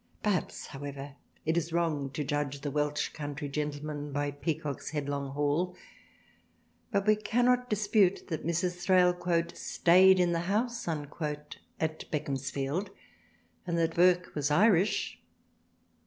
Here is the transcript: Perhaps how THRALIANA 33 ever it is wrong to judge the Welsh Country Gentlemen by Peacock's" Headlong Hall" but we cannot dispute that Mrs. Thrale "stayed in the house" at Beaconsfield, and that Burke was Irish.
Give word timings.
Perhaps 0.23 0.65
how 0.65 0.79
THRALIANA 0.79 0.81
33 0.93 1.01
ever 1.09 1.15
it 1.45 1.57
is 1.57 1.71
wrong 1.71 2.09
to 2.09 2.23
judge 2.23 2.61
the 2.61 2.71
Welsh 2.71 3.09
Country 3.09 3.47
Gentlemen 3.47 4.11
by 4.11 4.31
Peacock's" 4.31 4.89
Headlong 4.95 5.29
Hall" 5.33 5.75
but 6.91 7.05
we 7.05 7.15
cannot 7.15 7.69
dispute 7.69 8.25
that 8.29 8.43
Mrs. 8.43 8.77
Thrale 8.81 9.15
"stayed 9.53 10.19
in 10.19 10.31
the 10.31 10.39
house" 10.49 10.87
at 10.87 12.09
Beaconsfield, 12.09 12.89
and 13.67 13.77
that 13.77 13.93
Burke 13.93 14.33
was 14.33 14.49
Irish. 14.49 15.21